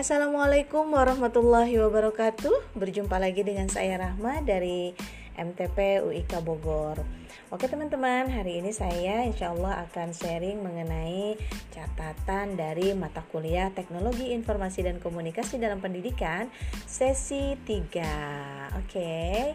[0.00, 2.72] Assalamualaikum warahmatullahi wabarakatuh.
[2.72, 4.96] Berjumpa lagi dengan saya Rahma dari
[5.36, 7.04] MTP UIK Bogor.
[7.52, 11.36] Oke teman-teman, hari ini saya insya Allah akan sharing mengenai
[11.68, 16.48] catatan dari mata kuliah Teknologi Informasi dan Komunikasi dalam Pendidikan
[16.88, 19.52] sesi 3 Oke.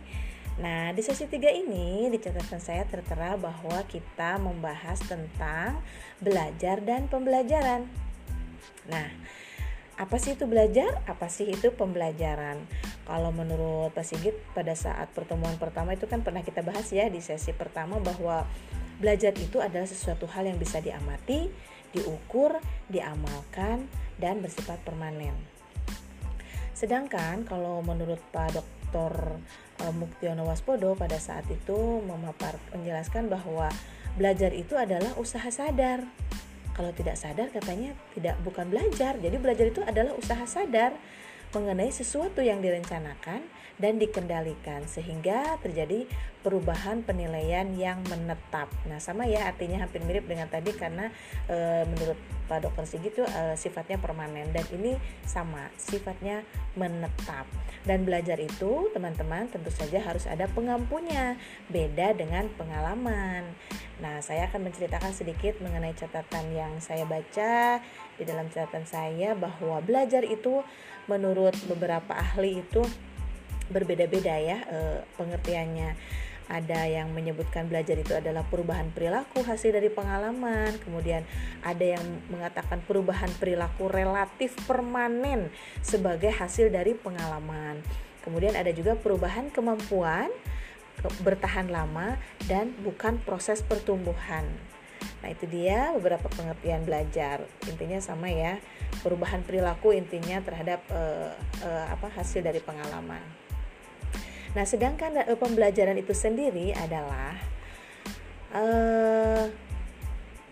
[0.62, 5.82] Nah, di sesi 3 ini di catatan saya tertera bahwa kita membahas tentang
[6.22, 7.90] belajar dan pembelajaran.
[8.86, 9.09] Nah,
[9.95, 10.99] apa sih itu belajar?
[11.08, 12.59] Apa sih itu pembelajaran?
[13.08, 17.23] Kalau menurut Pak Sigit pada saat pertemuan pertama itu kan pernah kita bahas ya di
[17.23, 18.44] sesi pertama bahwa
[19.00, 21.48] belajar itu adalah sesuatu hal yang bisa diamati,
[21.95, 22.59] diukur,
[22.91, 23.88] diamalkan,
[24.20, 25.36] dan bersifat permanen.
[26.75, 29.39] Sedangkan kalau menurut Pak Dr.
[29.80, 33.72] Eh, Muktiono Waspodo pada saat itu memapar menjelaskan bahwa
[34.16, 36.03] belajar itu adalah usaha sadar
[36.76, 39.16] kalau tidak sadar katanya tidak bukan belajar.
[39.16, 40.92] Jadi belajar itu adalah usaha sadar
[41.56, 46.08] mengenai sesuatu yang direncanakan dan dikendalikan sehingga terjadi
[46.45, 48.70] perubahan penilaian yang menetap.
[48.86, 51.09] Nah, sama ya artinya hampir mirip dengan tadi karena
[51.50, 54.94] e, menurut Pak Dokter Sigit itu e, sifatnya permanen dan ini
[55.26, 56.45] sama, sifatnya
[56.78, 57.50] menetap.
[57.81, 61.33] Dan belajar itu, teman-teman, tentu saja harus ada pengampunya,
[61.73, 63.50] beda dengan pengalaman.
[63.98, 67.81] Nah, saya akan menceritakan sedikit mengenai catatan yang saya baca
[68.16, 70.61] di dalam catatan saya bahwa belajar itu
[71.06, 72.81] menurut beberapa ahli itu
[73.70, 74.78] berbeda-beda ya e,
[75.17, 75.98] pengertiannya
[76.45, 81.26] ada yang menyebutkan belajar itu adalah perubahan perilaku hasil dari pengalaman, kemudian
[81.66, 85.50] ada yang mengatakan perubahan perilaku relatif permanen
[85.81, 87.81] sebagai hasil dari pengalaman.
[88.22, 90.30] Kemudian ada juga perubahan kemampuan
[91.22, 92.17] bertahan lama
[92.50, 94.45] dan bukan proses pertumbuhan.
[95.23, 97.44] Nah, itu dia beberapa pengertian belajar.
[97.66, 98.61] Intinya sama ya,
[99.02, 101.33] perubahan perilaku intinya terhadap uh,
[101.66, 103.21] uh, apa hasil dari pengalaman.
[104.55, 107.36] Nah, sedangkan uh, pembelajaran itu sendiri adalah
[108.55, 109.49] uh,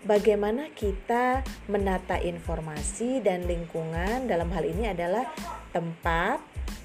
[0.04, 5.24] bagaimana kita menata informasi dan lingkungan dalam hal ini adalah
[5.72, 6.38] tempat,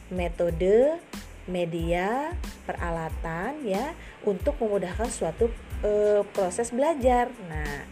[0.09, 0.97] metode,
[1.49, 2.31] media,
[2.63, 3.91] peralatan ya
[4.23, 5.51] untuk memudahkan suatu
[5.83, 7.31] uh, proses belajar.
[7.47, 7.85] Nah,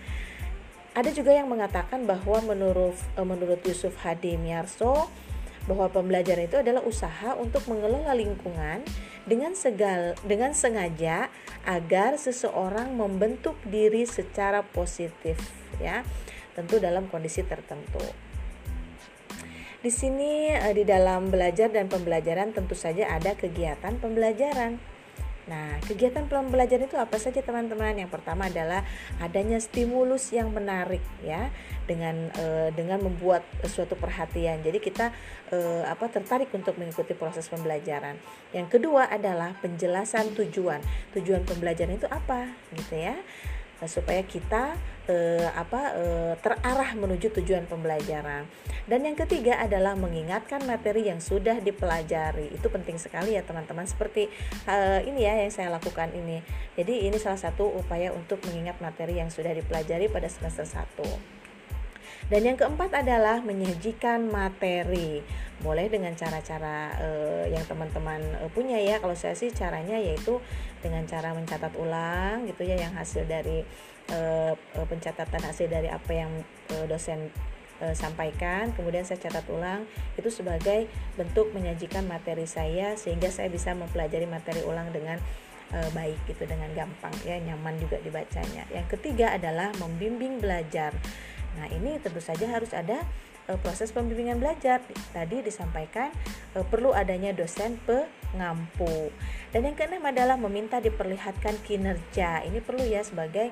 [0.98, 5.10] ada juga yang mengatakan bahwa menurut uh, menurut Yusuf Hadi Miarso
[5.68, 8.82] bahwa pembelajaran itu adalah usaha untuk mengelola lingkungan
[9.28, 11.28] dengan segal dengan sengaja
[11.68, 15.36] agar seseorang membentuk diri secara positif
[15.84, 16.08] ya
[16.56, 18.00] tentu dalam kondisi tertentu
[19.84, 24.80] di sini eh, di dalam belajar dan pembelajaran tentu saja ada kegiatan pembelajaran
[25.48, 27.96] Nah, kegiatan pembelajaran itu apa saja teman-teman?
[27.96, 28.84] Yang pertama adalah
[29.24, 31.48] adanya stimulus yang menarik ya
[31.88, 34.60] dengan e, dengan membuat suatu perhatian.
[34.60, 35.16] Jadi kita
[35.48, 38.20] e, apa tertarik untuk mengikuti proses pembelajaran.
[38.52, 40.84] Yang kedua adalah penjelasan tujuan.
[41.16, 42.52] Tujuan pembelajaran itu apa?
[42.76, 43.16] Gitu ya.
[43.78, 44.74] Eh, supaya kita
[45.06, 48.50] eh, apa eh, terarah menuju tujuan pembelajaran.
[48.90, 52.50] Dan yang ketiga adalah mengingatkan materi yang sudah dipelajari.
[52.58, 53.86] Itu penting sekali ya teman-teman.
[53.86, 54.34] Seperti
[54.66, 56.42] eh, ini ya yang saya lakukan ini.
[56.74, 61.37] Jadi ini salah satu upaya untuk mengingat materi yang sudah dipelajari pada semester 1.
[62.28, 65.24] Dan yang keempat adalah menyajikan materi.
[65.64, 69.00] Boleh dengan cara-cara uh, yang teman-teman uh, punya ya.
[69.00, 70.44] Kalau saya sih caranya yaitu
[70.84, 73.64] dengan cara mencatat ulang gitu ya yang hasil dari
[74.12, 76.32] uh, pencatatan hasil dari apa yang
[76.92, 77.32] dosen
[77.94, 79.86] sampaikan, kemudian saya catat ulang
[80.18, 85.22] itu sebagai bentuk menyajikan materi saya sehingga saya bisa mempelajari materi ulang dengan
[85.70, 88.66] e, baik gitu dengan gampang ya nyaman juga dibacanya.
[88.74, 90.90] Yang ketiga adalah membimbing belajar.
[91.58, 93.02] Nah, ini tentu saja harus ada
[93.50, 94.82] e, proses pembimbingan belajar.
[95.12, 96.14] Tadi disampaikan
[96.54, 99.10] e, perlu adanya dosen pengampu.
[99.50, 102.46] Dan yang keenam adalah meminta diperlihatkan kinerja.
[102.46, 103.50] Ini perlu ya sebagai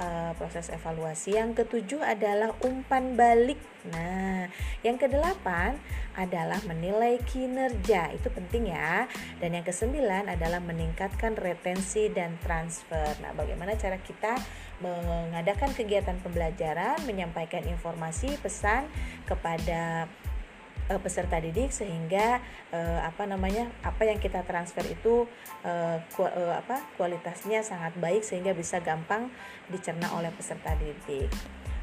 [0.00, 1.36] uh, proses evaluasi.
[1.36, 3.60] Yang ketujuh adalah umpan balik.
[3.92, 4.48] Nah,
[4.80, 5.76] yang kedelapan
[6.16, 8.10] adalah menilai kinerja.
[8.16, 9.06] Itu penting ya.
[9.38, 13.14] Dan yang kesembilan adalah meningkatkan retensi dan transfer.
[13.20, 14.36] Nah, bagaimana cara kita
[14.80, 18.88] mengadakan kegiatan pembelajaran, menyampaikan informasi, pesan
[19.28, 20.08] kepada
[20.90, 22.42] uh, peserta didik sehingga
[22.74, 25.24] uh, apa namanya apa yang kita transfer itu
[25.62, 29.30] uh, ku, uh, apa kualitasnya sangat baik sehingga bisa gampang
[29.70, 31.30] dicerna oleh peserta didik.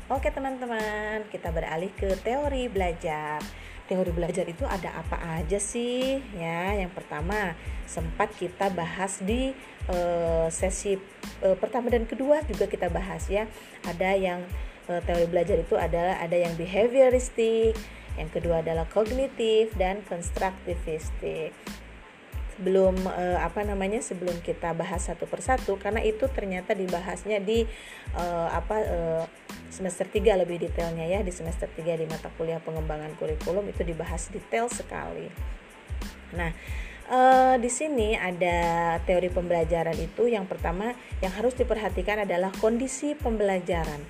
[0.08, 3.44] Oke teman-teman, kita beralih ke teori belajar.
[3.92, 6.24] Teori belajar itu ada apa aja sih?
[6.36, 9.52] Ya, yang pertama sempat kita bahas di
[9.92, 10.96] uh, sesi
[11.44, 13.52] uh, pertama dan kedua juga kita bahas ya.
[13.84, 14.48] Ada yang
[14.88, 17.76] uh, teori belajar itu adalah ada yang behavioristik,
[18.18, 21.54] yang kedua adalah kognitif dan konstruktivistik
[22.58, 27.70] sebelum uh, apa namanya sebelum kita bahas satu persatu karena itu ternyata dibahasnya di
[28.18, 29.24] uh, apa uh,
[29.70, 34.34] semester 3 lebih detailnya ya di semester 3 di mata kuliah pengembangan kurikulum itu dibahas
[34.34, 35.30] detail sekali.
[36.34, 36.50] Nah,
[37.14, 44.02] uh, di sini ada teori pembelajaran itu yang pertama yang harus diperhatikan adalah kondisi pembelajaran.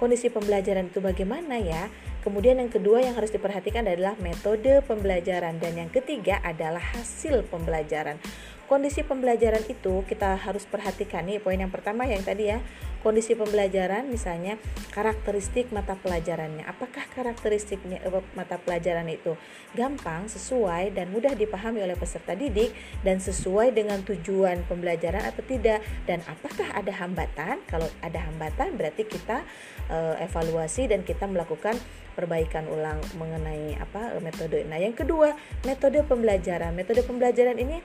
[0.00, 1.92] Kondisi pembelajaran itu bagaimana ya?
[2.24, 5.60] Kemudian yang kedua yang harus diperhatikan adalah metode pembelajaran.
[5.60, 8.16] Dan yang ketiga adalah hasil pembelajaran.
[8.64, 12.64] Kondisi pembelajaran itu kita harus perhatikan nih poin yang pertama yang tadi ya.
[13.04, 14.56] Kondisi pembelajaran misalnya
[14.88, 16.64] karakteristik mata pelajarannya.
[16.64, 19.36] Apakah karakteristiknya eh, mata pelajaran itu
[19.76, 22.72] gampang sesuai dan mudah dipahami oleh peserta didik
[23.04, 25.84] dan sesuai dengan tujuan pembelajaran atau tidak?
[26.08, 27.60] Dan apakah ada hambatan?
[27.68, 29.44] Kalau ada hambatan berarti kita
[29.92, 31.76] uh, evaluasi dan kita melakukan
[32.14, 34.62] perbaikan ulang mengenai apa metode.
[34.64, 35.34] Nah yang kedua
[35.66, 36.72] metode pembelajaran.
[36.72, 37.82] Metode pembelajaran ini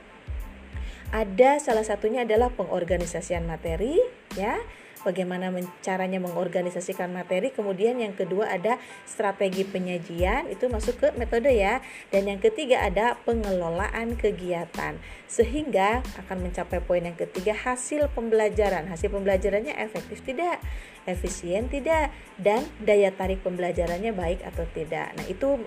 [1.10, 3.98] ada salah satunya adalah pengorganisasian materi
[4.38, 4.62] ya
[5.04, 7.52] bagaimana caranya mengorganisasikan materi.
[7.52, 11.80] Kemudian yang kedua ada strategi penyajian itu masuk ke metode ya.
[12.10, 15.00] Dan yang ketiga ada pengelolaan kegiatan
[15.30, 18.90] sehingga akan mencapai poin yang ketiga hasil pembelajaran.
[18.90, 20.60] Hasil pembelajarannya efektif tidak?
[21.06, 22.10] Efisien tidak?
[22.36, 25.14] Dan daya tarik pembelajarannya baik atau tidak?
[25.14, 25.62] Nah itu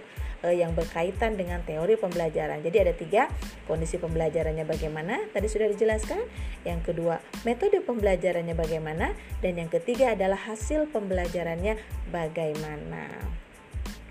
[0.45, 2.61] eh, yang berkaitan dengan teori pembelajaran.
[2.63, 3.23] Jadi ada tiga
[3.67, 6.21] kondisi pembelajarannya bagaimana tadi sudah dijelaskan.
[6.63, 11.79] Yang kedua metode pembelajarannya bagaimana dan yang ketiga adalah hasil pembelajarannya
[12.11, 13.43] bagaimana.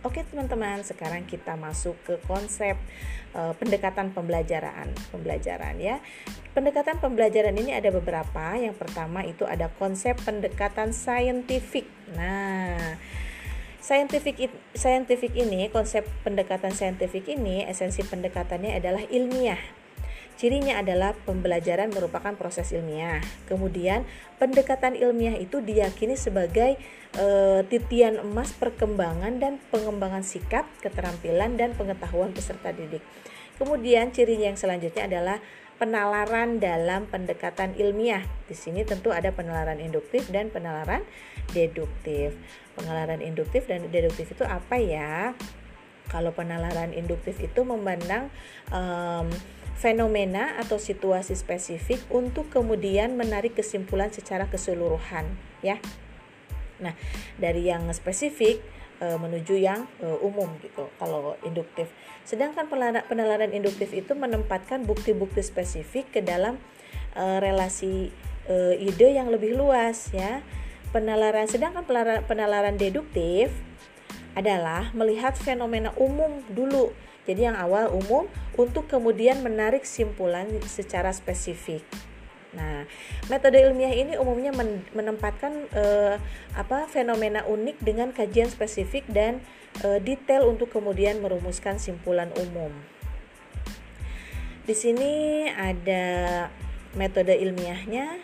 [0.01, 2.73] Oke teman-teman, sekarang kita masuk ke konsep
[3.37, 6.01] uh, pendekatan pembelajaran, pembelajaran ya.
[6.57, 8.57] Pendekatan pembelajaran ini ada beberapa.
[8.57, 11.85] Yang pertama itu ada konsep pendekatan saintifik.
[12.17, 12.97] Nah,
[13.81, 14.37] Scientific
[14.77, 19.57] scientific ini, konsep pendekatan saintifik ini, esensi pendekatannya adalah ilmiah.
[20.37, 23.25] Cirinya adalah pembelajaran merupakan proses ilmiah.
[23.49, 24.05] Kemudian,
[24.37, 26.77] pendekatan ilmiah itu diyakini sebagai
[27.17, 27.25] e,
[27.69, 33.01] titian emas perkembangan dan pengembangan sikap, keterampilan dan pengetahuan peserta didik.
[33.57, 35.37] Kemudian, cirinya yang selanjutnya adalah
[35.81, 38.21] penalaran dalam pendekatan ilmiah.
[38.45, 41.01] Di sini tentu ada penalaran induktif dan penalaran
[41.57, 42.37] deduktif.
[42.77, 45.35] Penalaran induktif dan deduktif itu apa ya?
[46.11, 48.27] Kalau penalaran induktif itu memandang
[48.71, 49.31] um,
[49.81, 55.25] fenomena atau situasi spesifik untuk kemudian menarik kesimpulan secara keseluruhan,
[55.65, 55.81] ya.
[56.77, 56.93] Nah,
[57.41, 58.61] dari yang spesifik
[59.01, 61.89] e, menuju yang e, umum gitu kalau induktif.
[62.21, 62.69] Sedangkan
[63.09, 66.61] penalaran induktif itu menempatkan bukti-bukti spesifik ke dalam
[67.17, 68.13] e, relasi
[68.81, 70.43] ide yang lebih luas ya.
[70.91, 71.87] Penalaran sedangkan
[72.27, 73.47] penalaran, deduktif
[74.35, 76.91] adalah melihat fenomena umum dulu.
[77.23, 78.27] Jadi yang awal umum
[78.59, 81.79] untuk kemudian menarik simpulan secara spesifik.
[82.51, 82.83] Nah,
[83.31, 84.51] metode ilmiah ini umumnya
[84.91, 86.19] menempatkan eh,
[86.59, 89.39] apa fenomena unik dengan kajian spesifik dan
[89.87, 92.75] eh, detail untuk kemudian merumuskan simpulan umum.
[94.67, 96.47] Di sini ada
[96.99, 98.19] metode ilmiahnya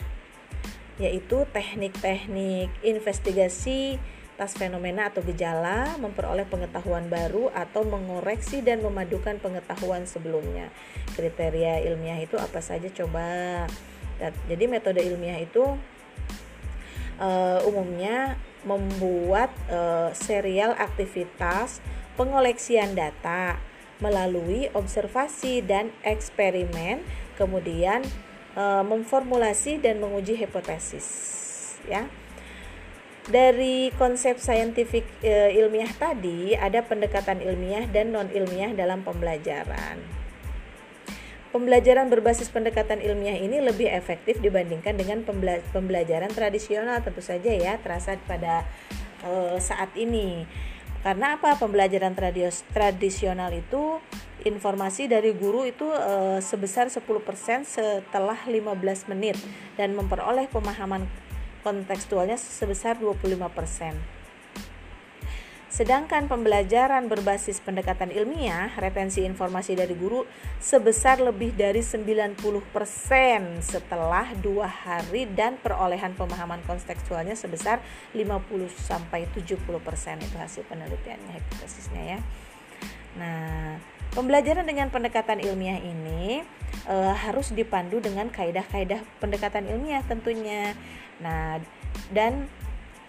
[0.97, 4.01] yaitu teknik-teknik investigasi
[4.37, 10.69] atas fenomena atau gejala, memperoleh pengetahuan baru atau mengoreksi dan memadukan pengetahuan sebelumnya.
[11.17, 13.65] Kriteria ilmiah itu apa saja coba?
[14.45, 15.65] Jadi metode ilmiah itu
[17.17, 21.81] uh, umumnya membuat uh, serial aktivitas
[22.13, 23.57] pengoleksian data
[23.97, 27.01] melalui observasi dan eksperimen,
[27.41, 28.05] kemudian
[28.57, 31.05] uh, memformulasi dan menguji hipotesis,
[31.85, 32.09] ya.
[33.27, 39.99] Dari konsep saintifik e, ilmiah tadi ada pendekatan ilmiah dan non ilmiah dalam pembelajaran.
[41.51, 45.27] Pembelajaran berbasis pendekatan ilmiah ini lebih efektif dibandingkan dengan
[45.75, 48.63] pembelajaran tradisional tentu saja ya terasa pada
[49.27, 50.47] uh, saat ini.
[51.05, 51.55] Karena apa?
[51.55, 52.17] Pembelajaran
[52.73, 54.01] tradisional itu
[54.45, 57.03] informasi dari guru itu uh, sebesar 10%
[57.67, 59.35] setelah 15 menit
[59.75, 61.05] dan memperoleh pemahaman
[61.61, 64.16] kontekstualnya sebesar 25%.
[65.77, 70.25] Sedangkan pembelajaran berbasis pendekatan ilmiah, retensi informasi dari guru
[70.57, 72.33] sebesar lebih dari 90%
[73.61, 77.77] setelah dua hari dan perolehan pemahaman kontekstualnya sebesar
[78.17, 78.25] 50
[78.73, 79.53] sampai 70%
[80.25, 82.19] itu hasil penelitiannya hipotesisnya ya.
[83.21, 83.77] Nah,
[84.17, 86.41] pembelajaran dengan pendekatan ilmiah ini
[86.89, 90.73] e, harus dipandu dengan kaidah-kaidah pendekatan ilmiah tentunya.
[91.21, 91.61] Nah,
[92.09, 92.49] dan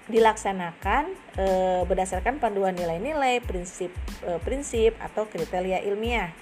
[0.09, 1.05] dilaksanakan
[1.37, 1.47] e,
[1.85, 3.93] berdasarkan panduan nilai-nilai, prinsip
[4.25, 6.33] e, prinsip atau kriteria ilmiah.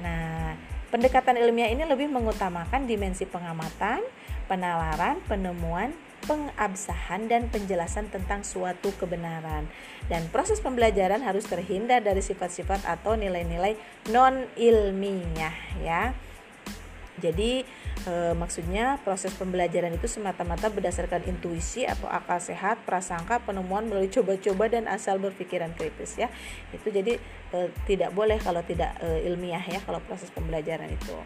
[0.00, 0.54] Nah,
[0.94, 4.00] pendekatan ilmiah ini lebih mengutamakan dimensi pengamatan,
[4.46, 9.66] penalaran, penemuan, pengabsahan dan penjelasan tentang suatu kebenaran.
[10.06, 13.78] Dan proses pembelajaran harus terhindar dari sifat-sifat atau nilai-nilai
[14.14, 16.12] non ilmiah ya.
[17.20, 17.62] Jadi
[18.08, 24.72] e, maksudnya proses pembelajaran itu semata-mata berdasarkan intuisi atau akal sehat, prasangka, penemuan melalui coba-coba
[24.72, 26.32] dan asal berpikiran kritis ya.
[26.72, 27.20] Itu jadi
[27.52, 31.16] e, tidak boleh kalau tidak e, ilmiah ya kalau proses pembelajaran itu.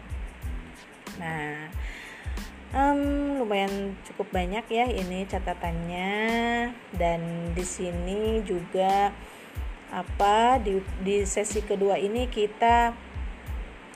[1.15, 1.71] Nah,
[2.75, 6.13] um, lumayan cukup banyak ya ini catatannya
[6.99, 7.21] dan
[7.55, 9.15] di sini juga
[9.95, 12.91] apa di di sesi kedua ini kita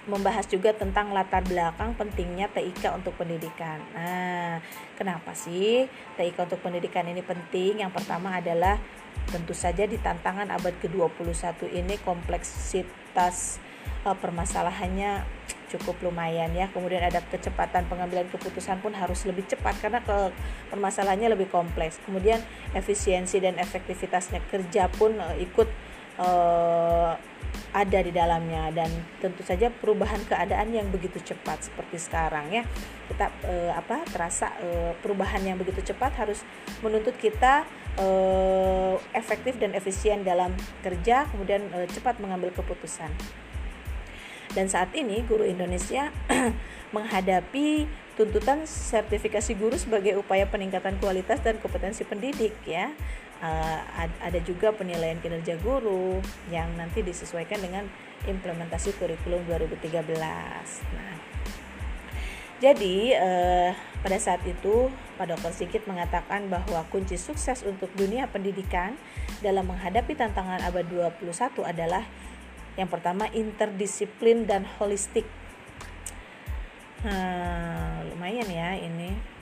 [0.08, 3.82] membahas juga tentang latar belakang pentingnya TIK untuk pendidikan.
[3.91, 4.63] Nah,
[4.96, 7.84] kenapa sih TIK untuk pendidikan ini penting?
[7.84, 8.79] Yang pertama adalah
[9.27, 13.60] tentu saja di tantangan abad ke-21 ini kompleksitas
[14.08, 15.27] uh, permasalahannya
[15.70, 16.72] cukup lumayan ya.
[16.74, 20.34] Kemudian ada kecepatan pengambilan keputusan pun harus lebih cepat karena ke
[20.74, 22.01] permasalahannya lebih kompleks.
[22.08, 22.41] Kemudian
[22.74, 25.88] efisiensi dan efektivitasnya kerja pun uh, ikut
[26.20, 27.16] uh,
[27.70, 28.90] ada di dalamnya dan
[29.22, 32.64] tentu saja perubahan keadaan yang begitu cepat seperti sekarang ya.
[33.06, 36.42] Kita e, apa terasa e, perubahan yang begitu cepat harus
[36.82, 38.08] menuntut kita e,
[39.14, 40.50] efektif dan efisien dalam
[40.82, 43.14] kerja kemudian e, cepat mengambil keputusan.
[44.50, 46.10] Dan saat ini guru Indonesia
[46.96, 47.86] menghadapi
[48.18, 52.90] tuntutan sertifikasi guru sebagai upaya peningkatan kualitas dan kompetensi pendidik ya
[53.43, 53.79] uh,
[54.19, 56.19] ada juga penilaian kinerja guru
[56.51, 57.88] yang nanti disesuaikan dengan
[58.27, 60.03] implementasi kurikulum 2013.
[60.96, 61.15] Nah,
[62.60, 63.72] jadi uh,
[64.03, 65.51] pada saat itu Pak Dr.
[65.55, 69.00] Sigit mengatakan bahwa kunci sukses untuk dunia pendidikan
[69.39, 70.84] dalam menghadapi tantangan abad
[71.15, 71.24] 21
[71.63, 72.03] adalah
[72.75, 75.24] yang pertama interdisiplin dan holistik.
[77.00, 79.38] Nah, lumayan ya ini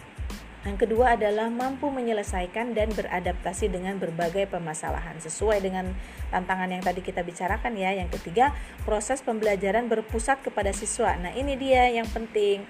[0.65, 5.93] yang kedua adalah mampu menyelesaikan dan beradaptasi dengan berbagai permasalahan sesuai dengan
[6.33, 7.93] tantangan yang tadi kita bicarakan ya.
[7.93, 11.13] Yang ketiga, proses pembelajaran berpusat kepada siswa.
[11.15, 12.65] Nah, ini dia yang penting.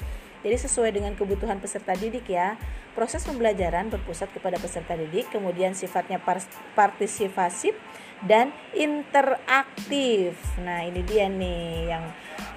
[0.46, 2.60] Jadi sesuai dengan kebutuhan peserta didik ya.
[2.94, 6.22] Proses pembelajaran berpusat kepada peserta didik, kemudian sifatnya
[6.74, 7.74] partisipasi
[8.26, 10.38] dan interaktif.
[10.62, 12.06] Nah, ini dia nih yang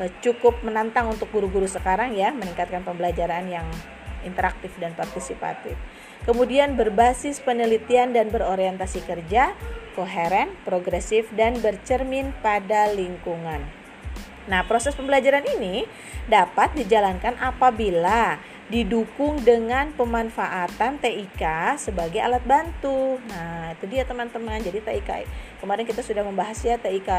[0.00, 3.68] eh, cukup menantang untuk guru-guru sekarang ya, meningkatkan pembelajaran yang
[4.26, 5.76] interaktif dan partisipatif.
[6.28, 9.56] Kemudian berbasis penelitian dan berorientasi kerja,
[9.96, 13.64] koheren, progresif dan bercermin pada lingkungan.
[14.48, 15.84] Nah, proses pembelajaran ini
[16.26, 23.18] dapat dijalankan apabila didukung dengan pemanfaatan TIK sebagai alat bantu.
[23.26, 24.62] Nah, itu dia teman-teman.
[24.62, 25.10] Jadi TIK
[25.58, 27.10] kemarin kita sudah membahas ya TIK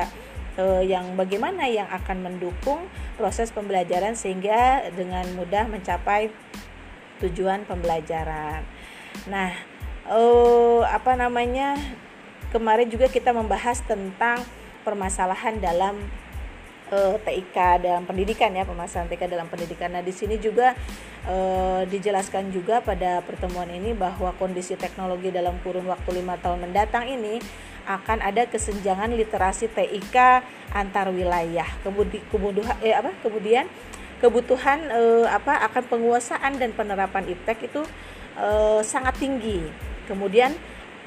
[0.57, 2.87] eh, yang bagaimana yang akan mendukung
[3.19, 6.31] proses pembelajaran sehingga dengan mudah mencapai
[7.21, 8.65] tujuan pembelajaran.
[9.29, 9.53] Nah,
[10.09, 11.77] oh, apa namanya?
[12.51, 14.43] Kemarin juga kita membahas tentang
[14.83, 15.95] permasalahan dalam
[16.91, 19.93] eh, TIK dalam pendidikan ya, permasalahan TIK dalam pendidikan.
[19.95, 20.75] Nah, di sini juga
[21.29, 27.07] uh, dijelaskan juga pada pertemuan ini bahwa kondisi teknologi dalam kurun waktu lima tahun mendatang
[27.07, 27.39] ini
[27.85, 30.17] akan ada kesenjangan literasi TIK
[30.71, 31.65] antar wilayah.
[31.81, 33.11] Kemudian, kemudian eh, apa?
[33.25, 33.65] Kemudian
[34.21, 37.81] kebutuhan eh, apa akan penguasaan dan penerapan iptek itu
[38.37, 39.65] eh, sangat tinggi.
[40.05, 40.53] Kemudian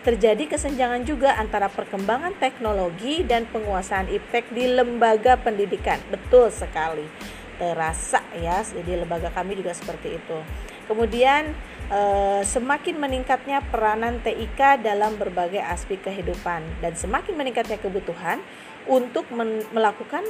[0.04, 6.02] terjadi kesenjangan juga antara perkembangan teknologi dan penguasaan iptek di lembaga pendidikan.
[6.10, 7.06] Betul sekali.
[7.54, 10.38] Terasa ya, di lembaga kami juga seperti itu.
[10.90, 11.54] Kemudian
[11.88, 18.42] eh, semakin meningkatnya peranan TIK dalam berbagai aspek kehidupan dan semakin meningkatnya kebutuhan
[18.84, 19.24] untuk
[19.72, 20.26] melakukan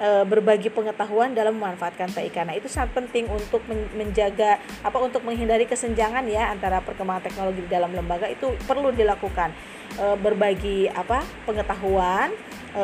[0.00, 2.36] e, berbagi pengetahuan dalam memanfaatkan TIK.
[2.46, 3.64] Nah, itu sangat penting untuk
[3.96, 9.52] menjaga apa untuk menghindari kesenjangan ya antara perkembangan teknologi di dalam lembaga itu perlu dilakukan.
[9.96, 12.32] E, berbagi apa pengetahuan
[12.76, 12.80] e,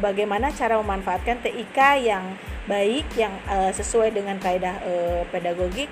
[0.00, 2.24] bagaimana cara memanfaatkan TIK yang
[2.64, 3.36] baik yang
[3.76, 4.80] sesuai dengan kaidah
[5.28, 5.84] pedagogik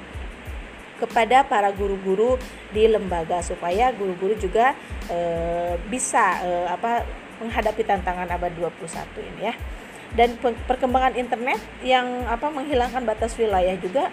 [0.96, 2.40] kepada para guru-guru
[2.72, 4.72] di lembaga supaya guru-guru juga
[5.92, 6.40] bisa
[6.72, 7.04] apa
[7.44, 8.88] menghadapi tantangan abad 21
[9.20, 9.54] ini ya
[10.12, 10.36] dan
[10.68, 14.12] perkembangan internet yang apa menghilangkan batas wilayah juga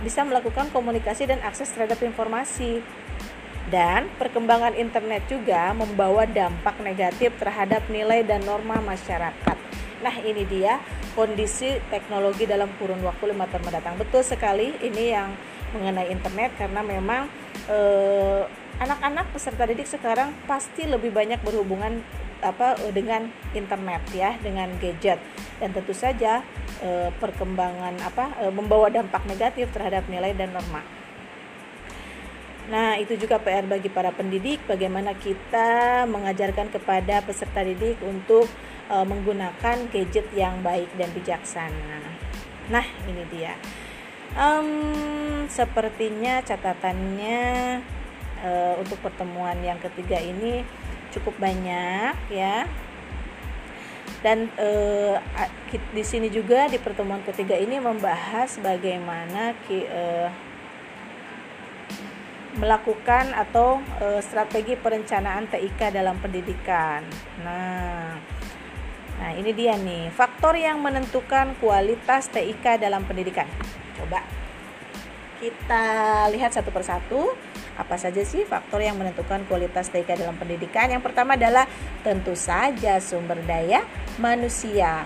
[0.00, 2.80] bisa melakukan komunikasi dan akses terhadap informasi
[3.68, 9.58] dan perkembangan internet juga membawa dampak negatif terhadap nilai dan norma masyarakat.
[10.06, 10.78] Nah, ini dia
[11.18, 13.98] kondisi teknologi dalam kurun waktu lima tahun mendatang.
[13.98, 15.34] Betul sekali ini yang
[15.74, 17.26] mengenai internet karena memang
[17.66, 18.46] eh,
[18.78, 22.04] anak-anak peserta didik sekarang pasti lebih banyak berhubungan
[22.44, 25.16] apa dengan internet ya dengan gadget
[25.56, 26.44] dan tentu saja
[26.84, 30.84] e, perkembangan apa e, membawa dampak negatif terhadap nilai dan norma.
[32.66, 38.44] Nah, itu juga PR bagi para pendidik bagaimana kita mengajarkan kepada peserta didik untuk
[38.90, 42.02] e, menggunakan gadget yang baik dan bijaksana.
[42.68, 43.54] Nah, ini dia.
[44.36, 47.40] Um, sepertinya catatannya
[48.42, 50.66] uh, untuk pertemuan yang ketiga ini
[51.16, 52.68] cukup banyak ya
[54.24, 55.20] dan uh,
[55.92, 60.28] di sini juga di pertemuan ketiga ini membahas bagaimana ki, uh,
[62.56, 67.04] melakukan atau uh, strategi perencanaan TIK dalam pendidikan.
[67.44, 68.16] Nah,
[69.20, 73.44] nah ini dia nih faktor yang menentukan kualitas TIK dalam pendidikan.
[74.00, 74.24] Coba
[75.36, 75.84] kita
[76.32, 77.36] lihat satu persatu
[77.76, 80.88] apa saja sih faktor yang menentukan kualitas TIK dalam pendidikan?
[80.88, 81.68] Yang pertama adalah
[82.00, 83.84] tentu saja sumber daya
[84.16, 85.04] manusia.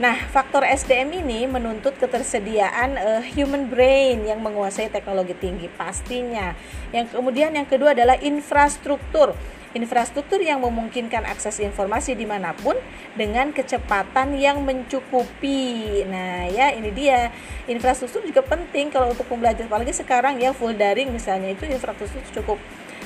[0.00, 6.56] Nah, faktor SDM ini menuntut ketersediaan uh, human brain yang menguasai teknologi tinggi pastinya.
[6.96, 9.36] Yang kemudian yang kedua adalah infrastruktur
[9.72, 12.76] infrastruktur yang memungkinkan akses informasi di mana pun
[13.16, 16.04] dengan kecepatan yang mencukupi.
[16.08, 17.32] Nah, ya ini dia.
[17.68, 22.58] Infrastruktur juga penting kalau untuk pembelajaran apalagi sekarang ya full daring misalnya itu infrastruktur cukup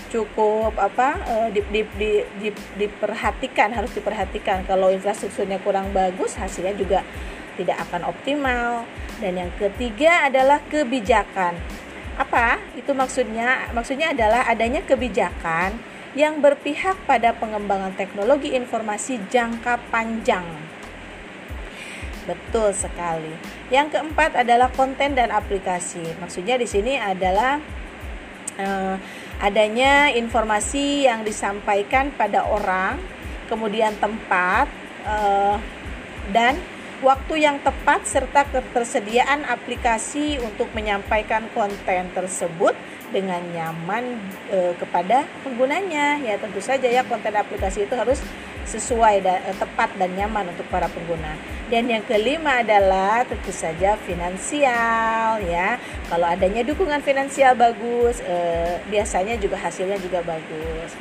[0.07, 4.67] cukup apa uh, di, di, di, di, diperhatikan harus diperhatikan.
[4.67, 7.01] Kalau infrastrukturnya kurang bagus hasilnya juga
[7.55, 8.85] tidak akan optimal.
[9.17, 11.57] Dan yang ketiga adalah kebijakan.
[12.21, 13.73] Apa itu maksudnya?
[13.73, 20.49] Maksudnya adalah adanya kebijakan yang berpihak pada pengembangan teknologi informasi jangka panjang.
[22.25, 23.31] Betul sekali.
[23.71, 26.03] Yang keempat adalah konten dan aplikasi.
[26.19, 27.61] Maksudnya di sini adalah
[28.59, 28.97] uh,
[29.39, 32.99] adanya informasi yang disampaikan pada orang,
[33.53, 34.67] kemudian tempat
[35.05, 35.61] uh,
[36.35, 36.59] dan
[37.05, 42.73] waktu yang tepat serta ketersediaan aplikasi untuk menyampaikan konten tersebut
[43.17, 44.21] dengan nyaman
[44.53, 46.21] e, kepada penggunanya.
[46.21, 48.21] Ya tentu saja ya konten aplikasi itu harus
[48.69, 51.33] sesuai dan e, tepat dan nyaman untuk para pengguna.
[51.73, 55.81] Dan yang kelima adalah tentu saja finansial ya.
[56.13, 58.37] Kalau adanya dukungan finansial bagus e,
[58.93, 60.93] biasanya juga hasilnya juga bagus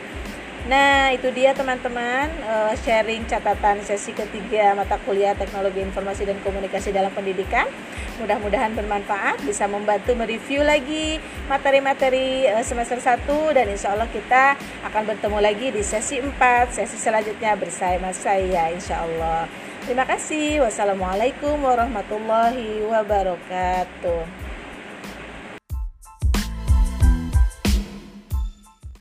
[0.66, 6.90] Nah, itu dia teman-teman uh, sharing catatan sesi ketiga mata kuliah Teknologi Informasi dan Komunikasi
[6.90, 7.70] dalam Pendidikan.
[8.18, 14.58] Mudah-mudahan bermanfaat, bisa membantu mereview lagi materi-materi uh, semester 1 dan insya Allah kita
[14.90, 16.34] akan bertemu lagi di sesi 4,
[16.74, 19.46] sesi selanjutnya bersama saya insya Allah.
[19.86, 20.66] Terima kasih.
[20.66, 24.55] Wassalamualaikum warahmatullahi wabarakatuh.